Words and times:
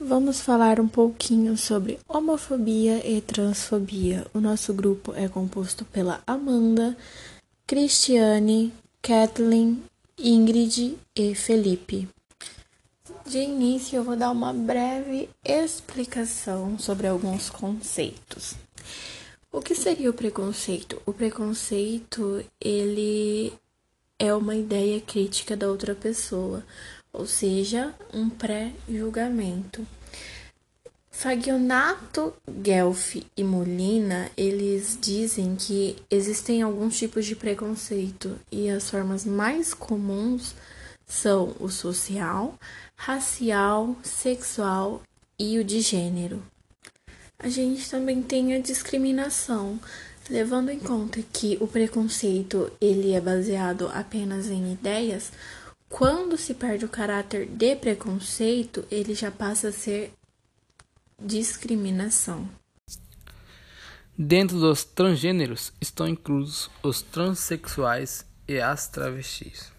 Vamos 0.00 0.40
falar 0.40 0.78
um 0.78 0.86
pouquinho 0.86 1.56
sobre 1.56 1.98
homofobia 2.06 3.04
e 3.04 3.20
transfobia. 3.20 4.24
O 4.32 4.38
nosso 4.38 4.72
grupo 4.72 5.12
é 5.12 5.28
composto 5.28 5.84
pela 5.84 6.22
Amanda, 6.24 6.96
Cristiane, 7.66 8.72
Kathleen, 9.02 9.82
Ingrid 10.16 10.96
e 11.16 11.34
Felipe. 11.34 12.08
De 13.26 13.38
início, 13.38 13.96
eu 13.96 14.04
vou 14.04 14.14
dar 14.14 14.30
uma 14.30 14.52
breve 14.52 15.28
explicação 15.44 16.78
sobre 16.78 17.08
alguns 17.08 17.50
conceitos. 17.50 18.54
O 19.50 19.60
que 19.60 19.74
seria 19.74 20.10
o 20.10 20.14
preconceito? 20.14 21.02
O 21.04 21.12
preconceito, 21.12 22.44
ele 22.60 23.52
é 24.16 24.32
uma 24.32 24.54
ideia 24.54 25.00
crítica 25.00 25.56
da 25.56 25.68
outra 25.68 25.94
pessoa, 25.94 26.64
ou 27.18 27.26
seja, 27.26 27.92
um 28.14 28.30
pré-julgamento. 28.30 29.86
Fagionato, 31.10 32.32
Guelph 32.48 33.16
e 33.36 33.42
Molina, 33.42 34.30
eles 34.36 34.96
dizem 35.00 35.56
que 35.56 35.96
existem 36.08 36.62
alguns 36.62 36.96
tipos 36.96 37.26
de 37.26 37.34
preconceito 37.34 38.38
e 38.52 38.70
as 38.70 38.88
formas 38.88 39.24
mais 39.24 39.74
comuns 39.74 40.54
são 41.04 41.56
o 41.58 41.68
social, 41.68 42.56
racial, 42.94 43.96
sexual 44.04 45.02
e 45.36 45.58
o 45.58 45.64
de 45.64 45.80
gênero. 45.80 46.40
A 47.36 47.48
gente 47.48 47.90
também 47.90 48.22
tem 48.22 48.54
a 48.54 48.60
discriminação, 48.60 49.80
levando 50.30 50.70
em 50.70 50.78
conta 50.78 51.20
que 51.32 51.58
o 51.60 51.66
preconceito 51.66 52.70
ele 52.80 53.12
é 53.12 53.20
baseado 53.20 53.90
apenas 53.92 54.48
em 54.48 54.72
ideias. 54.72 55.32
Quando 55.88 56.36
se 56.36 56.54
perde 56.54 56.84
o 56.84 56.88
caráter 56.88 57.46
de 57.46 57.74
preconceito, 57.74 58.86
ele 58.90 59.14
já 59.14 59.30
passa 59.30 59.68
a 59.68 59.72
ser 59.72 60.12
discriminação. 61.20 62.48
Dentro 64.16 64.58
dos 64.58 64.84
transgêneros 64.84 65.72
estão 65.80 66.06
inclusos 66.06 66.70
os 66.82 67.00
transexuais 67.02 68.26
e 68.46 68.60
as 68.60 68.88
travestis. 68.88 69.72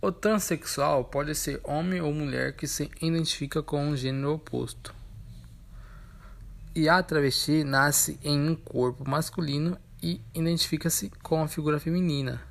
O 0.00 0.12
transexual 0.12 1.04
pode 1.04 1.34
ser 1.34 1.60
homem 1.64 2.00
ou 2.00 2.12
mulher 2.12 2.54
que 2.54 2.66
se 2.66 2.90
identifica 3.02 3.62
com 3.62 3.88
um 3.88 3.96
gênero 3.96 4.34
oposto. 4.34 4.94
E 6.74 6.88
a 6.88 7.02
travesti 7.02 7.64
nasce 7.64 8.18
em 8.22 8.50
um 8.50 8.54
corpo 8.54 9.08
masculino 9.08 9.76
e 10.02 10.20
identifica-se 10.34 11.10
com 11.22 11.42
a 11.42 11.48
figura 11.48 11.80
feminina. 11.80 12.45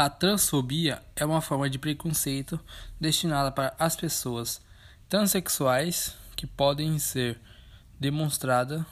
A 0.00 0.08
transfobia 0.08 1.02
é 1.16 1.24
uma 1.24 1.40
forma 1.40 1.68
de 1.68 1.76
preconceito 1.76 2.60
destinada 3.00 3.50
para 3.50 3.74
as 3.80 3.96
pessoas 3.96 4.60
transexuais 5.08 6.14
que 6.36 6.46
podem 6.46 7.00
ser 7.00 7.40
demonstrada 7.98 8.86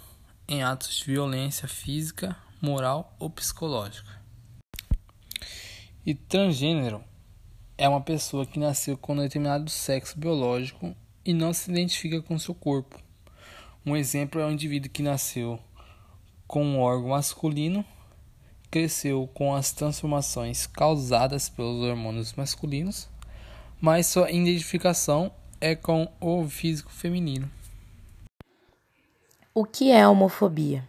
em 0.48 0.64
atos 0.64 0.96
de 0.96 1.04
violência 1.04 1.68
física, 1.68 2.36
moral 2.60 3.14
ou 3.20 3.30
psicológica. 3.30 4.20
E 6.04 6.12
transgênero 6.12 7.04
é 7.78 7.88
uma 7.88 8.00
pessoa 8.00 8.44
que 8.44 8.58
nasceu 8.58 8.98
com 8.98 9.12
um 9.12 9.18
determinado 9.18 9.70
sexo 9.70 10.18
biológico 10.18 10.92
e 11.24 11.32
não 11.32 11.52
se 11.52 11.70
identifica 11.70 12.20
com 12.20 12.36
seu 12.36 12.52
corpo. 12.52 13.00
Um 13.86 13.96
exemplo 13.96 14.40
é 14.40 14.44
um 14.44 14.50
indivíduo 14.50 14.90
que 14.90 15.04
nasceu 15.04 15.60
com 16.48 16.64
um 16.64 16.80
órgão 16.80 17.10
masculino, 17.10 17.84
cresceu 18.70 19.28
com 19.32 19.54
as 19.54 19.72
transformações 19.72 20.66
causadas 20.66 21.48
pelos 21.48 21.82
hormônios 21.82 22.32
masculinos, 22.34 23.08
mas 23.80 24.06
sua 24.06 24.30
identificação 24.30 25.30
é 25.60 25.74
com 25.74 26.08
o 26.20 26.48
físico 26.48 26.90
feminino. 26.90 27.50
O 29.54 29.64
que 29.64 29.90
é 29.90 30.06
homofobia? 30.06 30.84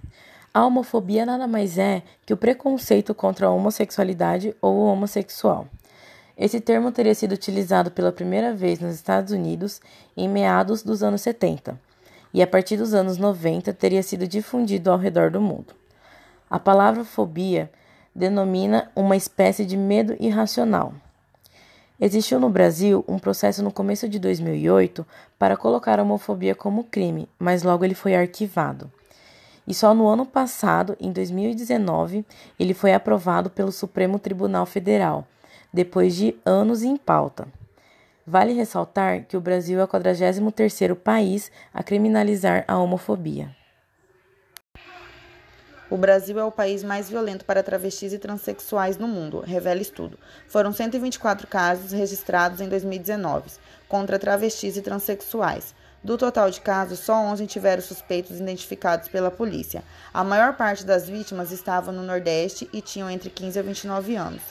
A 0.54 0.66
homofobia 0.66 1.26
nada 1.26 1.48
mais 1.48 1.78
é 1.78 2.02
que 2.26 2.34
o 2.34 2.38
preconceito 2.38 3.14
contra 3.14 3.48
a 3.48 3.52
homossexualidade 3.52 4.56
ou 4.62 4.76
o 4.76 4.86
homossexual. 4.86 5.68
Esse 6.38 6.60
termo 6.60 6.92
teria 6.92 7.16
sido 7.16 7.32
utilizado 7.32 7.92
pela 7.92 8.12
primeira 8.12 8.54
vez 8.54 8.80
nos 8.80 8.94
Estados 8.94 9.32
Unidos 9.32 9.82
em 10.16 10.28
meados 10.28 10.84
dos 10.84 11.02
anos 11.02 11.22
70 11.22 11.80
e 12.34 12.42
a 12.42 12.48
partir 12.48 12.78
dos 12.78 12.94
anos 12.94 13.18
90 13.18 13.74
teria 13.74 14.04
sido 14.04 14.28
difundido 14.28 14.92
ao 14.92 14.98
redor 14.98 15.32
do 15.32 15.42
mundo. 15.42 15.74
A 16.50 16.58
palavra 16.58 17.04
fobia 17.04 17.70
denomina 18.16 18.90
uma 18.96 19.16
espécie 19.16 19.66
de 19.66 19.76
medo 19.76 20.16
irracional. 20.20 20.94
Existiu 22.00 22.40
no 22.40 22.50
Brasil 22.50 23.04
um 23.08 23.20
processo 23.20 23.62
no 23.62 23.72
começo 23.72 24.08
de 24.08 24.18
2008 24.18 25.06
para 25.38 25.58
colocar 25.58 26.00
a 26.00 26.04
homofobia 26.04 26.56
como 26.56 26.84
crime, 26.86 27.28
mas 27.38 27.64
logo 27.64 27.84
ele 27.84 27.96
foi 27.96 28.16
arquivado. 28.16 28.90
E 29.68 29.74
só 29.74 29.94
no 29.94 30.08
ano 30.08 30.26
passado, 30.26 30.96
em 31.02 31.12
2019, 31.12 32.26
ele 32.58 32.74
foi 32.74 32.94
aprovado 32.94 33.50
pelo 33.50 33.72
Supremo 33.72 34.18
Tribunal 34.18 34.66
Federal, 34.66 35.28
depois 35.74 36.16
de 36.16 36.34
anos 36.46 36.82
em 36.82 36.96
pauta. 36.96 37.48
Vale 38.26 38.54
ressaltar 38.54 39.26
que 39.26 39.36
o 39.36 39.42
Brasil 39.42 39.80
é 39.80 39.84
o 39.84 39.88
43º 39.88 40.96
país 40.96 41.52
a 41.74 41.84
criminalizar 41.84 42.64
a 42.68 42.78
homofobia. 42.78 43.54
O 45.90 45.96
Brasil 45.96 46.38
é 46.38 46.44
o 46.44 46.52
país 46.52 46.84
mais 46.84 47.10
violento 47.10 47.46
para 47.46 47.64
travestis 47.64 48.12
e 48.12 48.20
transexuais 48.20 48.98
no 48.98 49.08
mundo, 49.08 49.40
revela 49.40 49.82
estudo. 49.82 50.20
Foram 50.46 50.74
124 50.74 51.48
casos 51.48 51.94
registrados 51.94 52.60
em 52.60 52.68
2019 52.68 53.52
contra 53.88 54.20
travestis 54.20 54.76
e 54.76 54.82
transexuais. 54.82 55.74
Do 56.04 56.18
total 56.18 56.52
de 56.52 56.60
casos, 56.60 57.00
só 57.00 57.16
11 57.16 57.48
tiveram 57.48 57.82
suspeitos 57.82 58.38
identificados 58.38 59.08
pela 59.08 59.32
polícia. 59.32 59.82
A 60.14 60.26
maior 60.26 60.58
parte 60.58 60.86
das 60.86 61.08
vítimas 61.08 61.52
estavam 61.54 61.94
no 61.94 62.04
Nordeste 62.04 62.70
e 62.74 62.82
tinham 62.82 63.10
entre 63.10 63.30
15 63.30 63.58
a 63.58 63.62
29 63.62 64.16
anos. 64.18 64.42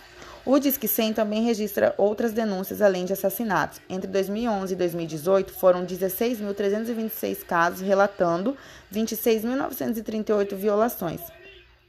O 0.46 0.60
Disque 0.60 0.86
100 0.86 1.12
também 1.12 1.42
registra 1.42 1.92
outras 1.98 2.32
denúncias 2.32 2.80
além 2.80 3.04
de 3.04 3.12
assassinatos. 3.12 3.80
Entre 3.90 4.08
2011 4.08 4.72
e 4.72 4.76
2018, 4.76 5.52
foram 5.52 5.84
16.326 5.84 7.44
casos, 7.44 7.80
relatando 7.80 8.56
26.938 8.94 10.54
violações. 10.54 11.20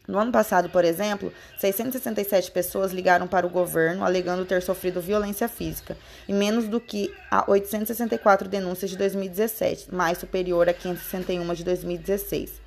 No 0.08 0.18
ano 0.18 0.32
passado, 0.32 0.70
por 0.70 0.84
exemplo, 0.84 1.32
667 1.60 2.50
pessoas 2.50 2.92
ligaram 2.92 3.28
para 3.28 3.46
o 3.46 3.50
governo 3.50 4.04
alegando 4.04 4.44
ter 4.44 4.64
sofrido 4.64 5.00
violência 5.00 5.48
física, 5.48 5.96
e 6.28 6.34
menos 6.34 6.68
do 6.68 6.80
que 6.80 7.14
a 7.30 7.48
864 7.48 8.50
denúncias 8.50 8.90
de 8.90 8.98
2017, 8.98 9.94
mais 9.94 10.18
superior 10.18 10.68
a 10.68 10.74
561 10.74 11.54
de 11.54 11.64
2016. 11.64 12.67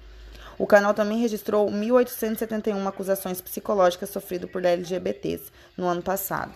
O 0.60 0.66
canal 0.66 0.92
também 0.92 1.16
registrou 1.16 1.70
1.871 1.70 2.86
acusações 2.86 3.40
psicológicas 3.40 4.10
sofridas 4.10 4.50
por 4.50 4.62
LGBTs 4.62 5.50
no 5.74 5.86
ano 5.86 6.02
passado. 6.02 6.52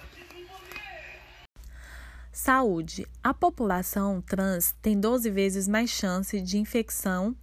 Saúde. 2.31 3.07
A 3.23 3.33
população 3.33 4.21
trans 4.21 4.75
tem 4.83 5.01
12 5.01 5.31
vezes 5.31 5.67
mais 5.67 5.89
chance 5.89 6.39
de 6.39 6.59
infecção 6.59 7.35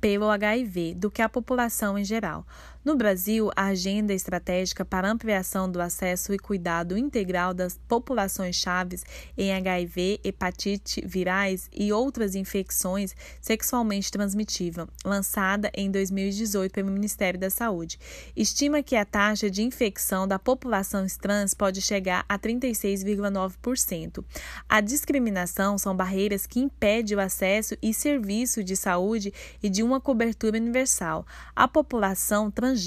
pelo 0.00 0.30
HIV 0.30 0.94
do 0.94 1.10
que 1.10 1.20
a 1.20 1.28
população 1.28 1.98
em 1.98 2.04
geral. 2.04 2.46
No 2.88 2.96
Brasil, 2.96 3.50
a 3.54 3.66
Agenda 3.66 4.14
Estratégica 4.14 4.82
para 4.82 5.10
Ampliação 5.10 5.70
do 5.70 5.78
Acesso 5.78 6.32
e 6.32 6.38
Cuidado 6.38 6.96
Integral 6.96 7.52
das 7.52 7.78
Populações 7.86 8.56
Chaves 8.56 9.04
em 9.36 9.52
HIV, 9.52 10.20
hepatite 10.24 11.06
virais 11.06 11.68
e 11.70 11.92
outras 11.92 12.34
infecções 12.34 13.14
sexualmente 13.42 14.10
transmitíveis, 14.10 14.88
lançada 15.04 15.70
em 15.74 15.90
2018 15.90 16.72
pelo 16.72 16.90
Ministério 16.90 17.38
da 17.38 17.50
Saúde, 17.50 17.98
estima 18.34 18.82
que 18.82 18.96
a 18.96 19.04
taxa 19.04 19.50
de 19.50 19.62
infecção 19.62 20.26
da 20.26 20.38
população 20.38 21.04
trans 21.20 21.52
pode 21.52 21.82
chegar 21.82 22.24
a 22.26 22.38
36,9%. 22.38 24.24
A 24.66 24.80
discriminação 24.80 25.76
são 25.76 25.94
barreiras 25.94 26.46
que 26.46 26.58
impedem 26.58 27.18
o 27.18 27.20
acesso 27.20 27.76
e 27.82 27.92
serviço 27.92 28.64
de 28.64 28.74
saúde 28.74 29.30
e 29.62 29.68
de 29.68 29.82
uma 29.82 30.00
cobertura 30.00 30.56
universal. 30.56 31.26
A 31.54 31.68
população 31.68 32.50
trans 32.50 32.77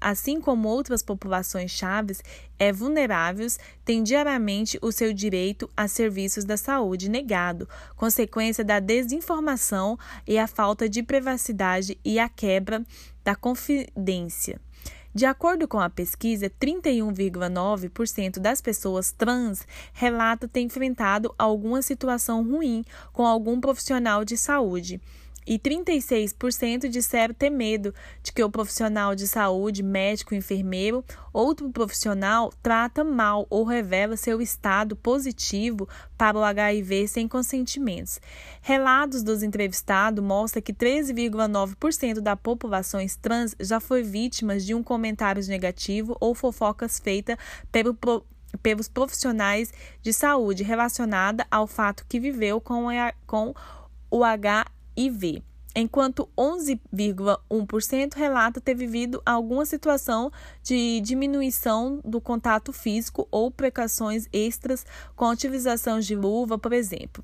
assim 0.00 0.40
como 0.40 0.68
outras 0.68 1.02
populações 1.02 1.70
chaves, 1.70 2.22
é 2.58 2.72
vulneráveis, 2.72 3.58
têm 3.84 4.02
diariamente 4.02 4.78
o 4.82 4.92
seu 4.92 5.12
direito 5.12 5.68
a 5.76 5.88
serviços 5.88 6.44
da 6.44 6.56
saúde 6.56 7.08
negado, 7.08 7.68
consequência 7.96 8.64
da 8.64 8.78
desinformação 8.78 9.98
e 10.26 10.38
a 10.38 10.46
falta 10.46 10.88
de 10.88 11.02
privacidade 11.02 11.98
e 12.04 12.18
a 12.18 12.28
quebra 12.28 12.84
da 13.24 13.34
confidência. 13.34 14.60
De 15.12 15.26
acordo 15.26 15.66
com 15.66 15.80
a 15.80 15.90
pesquisa, 15.90 16.48
31,9% 16.48 18.38
das 18.38 18.60
pessoas 18.60 19.10
trans 19.10 19.66
relatam 19.92 20.48
ter 20.48 20.60
enfrentado 20.60 21.34
alguma 21.36 21.82
situação 21.82 22.48
ruim 22.48 22.84
com 23.12 23.26
algum 23.26 23.60
profissional 23.60 24.24
de 24.24 24.36
saúde 24.36 25.00
e 25.50 25.58
36% 25.58 26.88
disseram 26.88 27.34
ter 27.34 27.50
medo 27.50 27.92
de 28.22 28.32
que 28.32 28.40
o 28.40 28.48
profissional 28.48 29.16
de 29.16 29.26
saúde, 29.26 29.82
médico, 29.82 30.32
enfermeiro, 30.32 31.04
outro 31.32 31.68
profissional 31.70 32.52
trata 32.62 33.02
mal 33.02 33.48
ou 33.50 33.64
revela 33.64 34.16
seu 34.16 34.40
estado 34.40 34.94
positivo 34.94 35.88
para 36.16 36.38
o 36.38 36.44
HIV 36.44 37.08
sem 37.08 37.26
consentimentos. 37.26 38.20
Relatos 38.62 39.24
dos 39.24 39.42
entrevistados 39.42 40.22
mostram 40.22 40.62
que 40.62 40.72
13,9% 40.72 42.20
da 42.20 42.36
população 42.36 43.00
trans 43.20 43.56
já 43.58 43.80
foi 43.80 44.04
vítima 44.04 44.56
de 44.56 44.72
um 44.72 44.84
comentário 44.84 45.44
negativo 45.48 46.16
ou 46.20 46.32
fofocas 46.32 47.00
feitas 47.00 47.36
pelo 47.72 47.98
pelos 48.62 48.88
profissionais 48.88 49.72
de 50.02 50.12
saúde 50.12 50.64
relacionada 50.64 51.46
ao 51.50 51.68
fato 51.68 52.04
que 52.08 52.18
viveu 52.18 52.60
com, 52.60 52.86
com 53.24 53.54
o 54.10 54.24
HIV, 54.24 54.64
enquanto 55.74 56.28
11,1% 56.36 58.14
relata 58.14 58.60
ter 58.60 58.74
vivido 58.74 59.22
alguma 59.24 59.64
situação 59.64 60.32
de 60.62 61.00
diminuição 61.00 62.00
do 62.04 62.20
contato 62.20 62.72
físico 62.72 63.28
ou 63.30 63.50
precauções 63.50 64.28
extras 64.32 64.84
com 65.14 65.26
a 65.26 65.30
utilização 65.30 66.00
de 66.00 66.14
luva, 66.14 66.58
por 66.58 66.72
exemplo, 66.72 67.22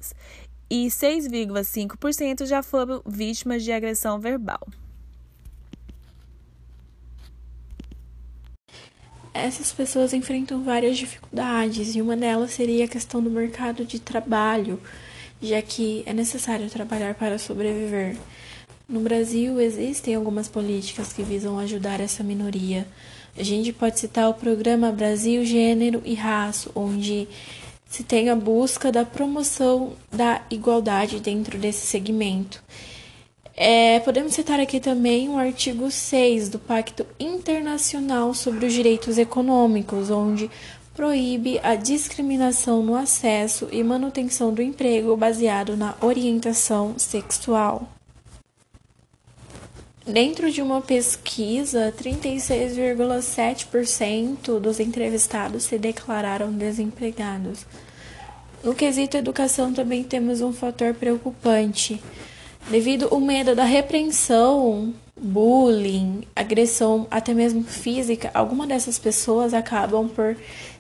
e 0.71 0.87
6,5% 0.87 2.47
já 2.47 2.63
foram 2.63 3.03
vítimas 3.07 3.63
de 3.65 3.73
agressão 3.73 4.19
verbal. 4.19 4.67
essas 9.37 9.71
pessoas 9.71 10.15
enfrentam 10.15 10.63
várias 10.63 10.97
dificuldades 10.97 11.95
e 11.95 12.01
uma 12.01 12.17
delas 12.17 12.53
seria 12.53 12.87
a 12.87 12.89
questão 12.89 13.23
do 13.23 13.31
mercado 13.31 13.85
de 13.85 14.01
trabalho, 14.01 14.81
já 15.41 15.61
que 15.63 16.03
é 16.07 16.13
necessário 16.13 16.69
trabalhar 16.71 17.15
para 17.15 17.39
sobreviver. 17.39 18.17
No 18.89 19.01
Brasil 19.01 19.61
existem 19.61 20.15
algumas 20.15 20.49
políticas 20.49 21.13
que 21.13 21.23
visam 21.23 21.59
ajudar 21.59 22.01
essa 22.01 22.23
minoria. 22.23 22.87
A 23.37 23.43
gente 23.43 23.73
pode 23.73 23.99
citar 23.99 24.31
o 24.31 24.35
programa 24.35 24.93
Brasil 24.93 25.45
Gênero 25.45 26.01
e 26.05 26.15
Raça, 26.15 26.71
onde 26.75 27.29
se 27.89 28.03
tem 28.03 28.31
a 28.31 28.37
busca 28.37 28.91
da 28.93 29.05
promoção 29.05 29.93
da 30.11 30.43
igualdade 30.51 31.21
dentro 31.21 31.59
desse 31.59 31.87
segmento. 31.87 32.63
É, 33.59 34.01
podemos 34.01 34.35
citar 34.35 34.61
aqui 34.61 34.79
também 34.79 35.31
o 35.31 35.39
artigo 35.39 35.91
6 35.91 36.51
do 36.51 36.59
Pacto 36.59 37.07
Internacional 37.19 38.35
sobre 38.35 38.67
os 38.67 38.73
Direitos 38.73 39.17
Econômicos, 39.17 40.11
onde 40.11 40.51
proíbe 40.97 41.61
a 41.63 41.75
discriminação 41.75 42.83
no 42.83 42.97
acesso 42.97 43.69
e 43.71 43.85
manutenção 43.85 44.55
do 44.55 44.63
emprego 44.63 45.15
baseado 45.15 45.77
na 45.77 45.95
orientação 46.01 46.99
sexual. 46.99 47.87
Dentro 50.07 50.51
de 50.51 50.63
uma 50.63 50.81
pesquisa, 50.81 51.93
36,7% 52.01 54.59
dos 54.59 54.81
entrevistados 54.81 55.65
se 55.65 55.77
declararam 55.77 56.51
desempregados. 56.51 57.67
No 58.65 58.75
quesito 58.75 59.19
educação, 59.19 59.75
também 59.75 60.03
temos 60.03 60.41
um 60.41 60.53
fator 60.53 60.95
preocupante 60.95 62.03
devido 62.71 63.09
ao 63.11 63.21
medo 63.21 63.55
da 63.55 63.65
repreensão, 63.65 64.95
bullying, 65.21 66.25
agressão, 66.35 67.07
até 67.11 67.33
mesmo 67.33 67.65
física, 67.65 68.31
algumas 68.35 68.69
dessas 68.69 68.99
pessoas 68.99 69.55
acabam 69.55 70.09
por 70.09 70.37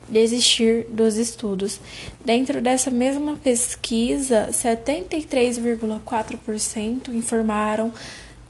desistir 0.09 0.87
dos 0.89 1.17
estudos. 1.17 1.81
Dentro 2.25 2.61
dessa 2.61 2.91
mesma 2.91 3.37
pesquisa, 3.37 4.49
73,4% 4.51 7.09
informaram 7.09 7.93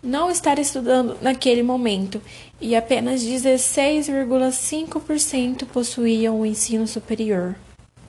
não 0.03 0.31
estar 0.31 0.59
estudando 0.59 1.17
naquele 1.21 1.63
momento 1.63 2.23
e 2.61 2.75
apenas 2.77 3.23
16,5% 3.23 5.67
possuíam 5.67 6.41
o 6.41 6.47
ensino 6.47 6.87
superior. 6.87 7.55